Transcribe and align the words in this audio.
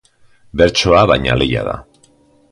Bertsoa, 0.61 1.01
baina, 1.11 1.35
lehia 1.41 1.67
da. 1.67 1.75